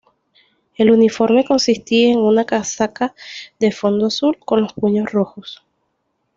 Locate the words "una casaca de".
2.17-3.71